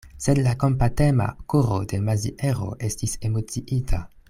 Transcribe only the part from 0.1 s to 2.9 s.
Sed la kompatema koro de Maziero